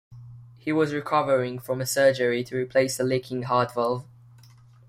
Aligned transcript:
He 0.57 0.71
was 0.71 0.95
recovering 0.95 1.59
from 1.59 1.79
a 1.79 1.85
surgery 1.85 2.43
to 2.45 2.55
replace 2.57 2.99
a 2.99 3.03
leaking 3.03 3.43
heart 3.43 3.75
valve. 3.75 4.03